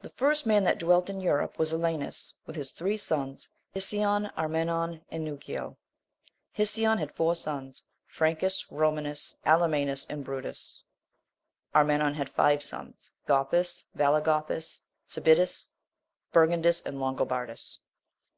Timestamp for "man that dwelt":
0.46-1.10